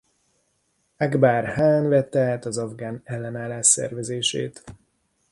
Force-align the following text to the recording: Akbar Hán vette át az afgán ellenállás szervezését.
Akbar 0.97 1.45
Hán 1.45 1.89
vette 1.89 2.19
át 2.21 2.45
az 2.45 2.57
afgán 2.57 3.01
ellenállás 3.03 3.67
szervezését. 3.67 4.63